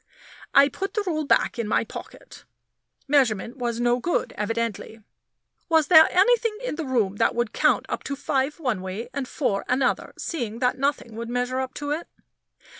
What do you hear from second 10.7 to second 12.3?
nothing would measure up to it?